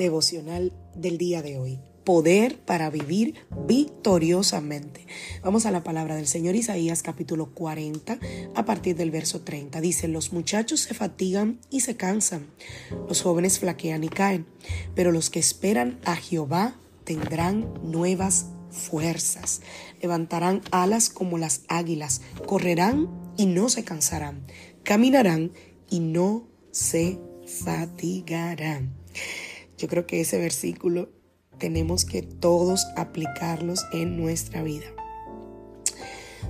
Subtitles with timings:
[0.00, 1.78] Devocional del día de hoy.
[2.04, 3.34] Poder para vivir
[3.68, 5.06] victoriosamente.
[5.42, 8.18] Vamos a la palabra del Señor Isaías capítulo 40
[8.54, 9.80] a partir del verso 30.
[9.80, 12.46] Dice, los muchachos se fatigan y se cansan,
[13.06, 14.46] los jóvenes flaquean y caen,
[14.94, 16.74] pero los que esperan a Jehová
[17.04, 19.60] tendrán nuevas fuerzas,
[20.00, 24.46] levantarán alas como las águilas, correrán y no se cansarán,
[24.82, 25.52] caminarán
[25.90, 28.94] y no se fatigarán.
[29.80, 31.08] Yo creo que ese versículo
[31.58, 34.84] tenemos que todos aplicarlos en nuestra vida.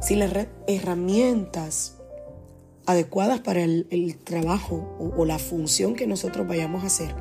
[0.03, 1.97] Si las herramientas
[2.87, 7.15] adecuadas para el, trabajo o, la función que nosotros vayamos a hacer,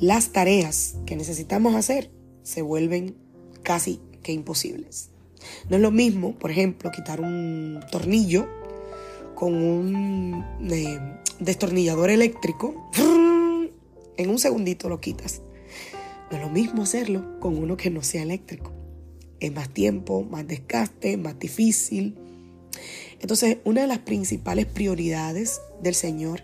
[0.00, 2.10] las tareas que necesitamos hacer
[2.42, 3.14] se vuelven
[3.62, 5.10] casi que imposibles.
[5.68, 8.48] No es lo mismo, por ejemplo, quitar un tornillo
[9.36, 10.98] con un eh,
[11.38, 12.90] destornillador eléctrico
[14.22, 15.42] en un segundito lo quitas.
[16.30, 18.72] No es lo mismo hacerlo con uno que no sea eléctrico.
[19.40, 22.16] Es más tiempo, más desgaste, más difícil.
[23.20, 26.42] Entonces, una de las principales prioridades del Señor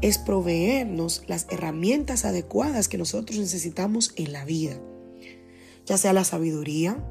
[0.00, 4.78] es proveernos las herramientas adecuadas que nosotros necesitamos en la vida.
[5.86, 7.02] Ya sea la sabiduría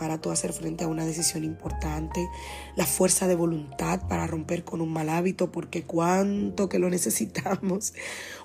[0.00, 2.26] para tú hacer frente a una decisión importante,
[2.74, 7.92] la fuerza de voluntad para romper con un mal hábito, porque cuánto que lo necesitamos,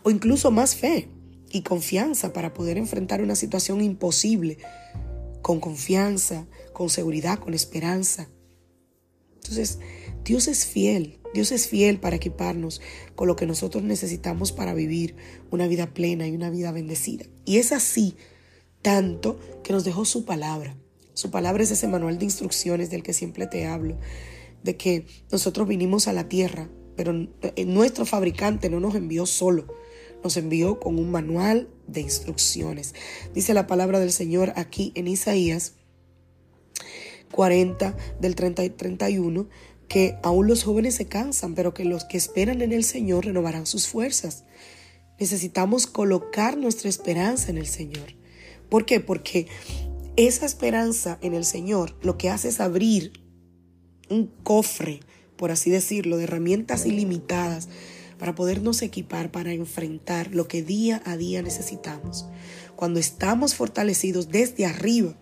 [0.03, 1.07] o incluso más fe
[1.49, 4.57] y confianza para poder enfrentar una situación imposible,
[5.41, 8.27] con confianza, con seguridad, con esperanza.
[9.35, 9.79] Entonces,
[10.25, 12.81] Dios es fiel, Dios es fiel para equiparnos
[13.15, 15.15] con lo que nosotros necesitamos para vivir
[15.51, 17.25] una vida plena y una vida bendecida.
[17.45, 18.17] Y es así
[18.81, 20.75] tanto que nos dejó su palabra.
[21.15, 23.97] Su palabra es ese manual de instrucciones del que siempre te hablo,
[24.63, 27.13] de que nosotros vinimos a la tierra, pero
[27.65, 29.65] nuestro fabricante no nos envió solo,
[30.23, 32.93] nos envió con un manual de instrucciones.
[33.33, 35.73] Dice la palabra del Señor aquí en Isaías
[37.31, 39.47] 40 del 30 y 31
[39.87, 43.65] que aún los jóvenes se cansan, pero que los que esperan en el Señor renovarán
[43.65, 44.43] sus fuerzas.
[45.19, 48.15] Necesitamos colocar nuestra esperanza en el Señor.
[48.69, 48.99] ¿Por qué?
[48.99, 49.47] Porque
[50.17, 53.13] esa esperanza en el Señor lo que hace es abrir
[54.09, 55.01] un cofre,
[55.35, 57.67] por así decirlo, de herramientas ilimitadas
[58.17, 62.27] para podernos equipar para enfrentar lo que día a día necesitamos.
[62.75, 65.17] Cuando estamos fortalecidos desde arriba,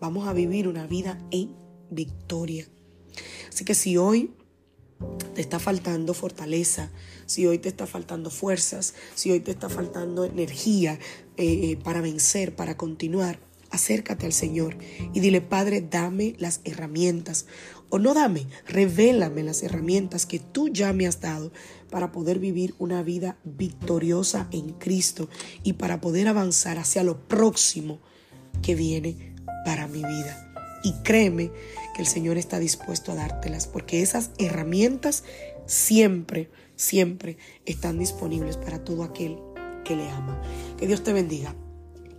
[0.00, 1.54] vamos a vivir una vida en
[1.90, 2.68] victoria.
[3.48, 4.32] Así que si hoy
[5.34, 6.90] te está faltando fortaleza,
[7.26, 10.98] si hoy te está faltando fuerzas, si hoy te está faltando energía
[11.36, 14.76] eh, eh, para vencer, para continuar, acércate al Señor
[15.12, 17.46] y dile, Padre, dame las herramientas.
[17.88, 21.52] O no dame, revélame las herramientas que tú ya me has dado
[21.90, 25.28] para poder vivir una vida victoriosa en Cristo
[25.64, 28.00] y para poder avanzar hacia lo próximo
[28.62, 30.46] que viene para mi vida.
[30.84, 31.50] Y créeme
[31.94, 35.24] que el Señor está dispuesto a dártelas, porque esas herramientas
[35.66, 39.36] siempre, siempre están disponibles para todo aquel
[39.84, 40.40] que le ama.
[40.78, 41.54] Que Dios te bendiga.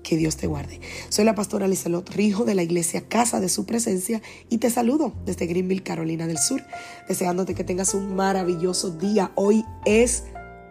[0.03, 0.79] Que Dios te guarde.
[1.09, 5.13] Soy la pastora Lizelot Rijo de la iglesia Casa de Su Presencia y te saludo
[5.25, 6.63] desde Greenville, Carolina del Sur,
[7.07, 9.31] deseándote que tengas un maravilloso día.
[9.35, 10.23] Hoy es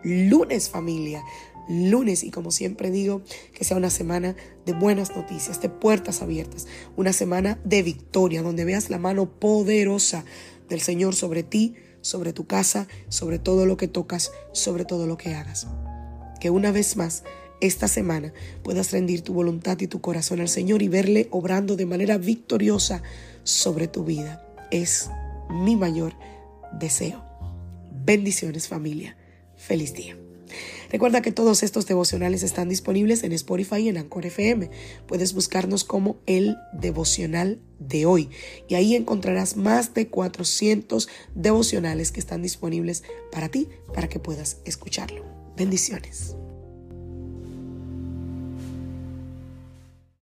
[0.02, 1.22] lunes familia
[1.70, 3.22] lunes y como siempre digo,
[3.54, 4.34] que sea una semana
[4.66, 6.66] de buenas noticias, de puertas abiertas,
[6.96, 10.24] una semana de victoria, donde veas la mano poderosa
[10.68, 15.16] del Señor sobre ti, sobre tu casa, sobre todo lo que tocas, sobre todo lo
[15.16, 15.68] que hagas.
[16.40, 17.22] Que una vez más
[17.60, 21.86] esta semana puedas rendir tu voluntad y tu corazón al Señor y verle obrando de
[21.86, 23.02] manera victoriosa
[23.44, 24.46] sobre tu vida.
[24.70, 25.10] Es
[25.50, 26.14] mi mayor
[26.78, 27.24] deseo.
[28.04, 29.16] Bendiciones familia.
[29.56, 30.16] Feliz día.
[30.90, 34.70] Recuerda que todos estos devocionales están disponibles en Spotify y en Anchor FM.
[35.06, 38.30] Puedes buscarnos como el devocional de hoy
[38.68, 44.58] y ahí encontrarás más de 400 devocionales que están disponibles para ti, para que puedas
[44.64, 45.24] escucharlo.
[45.56, 46.34] Bendiciones.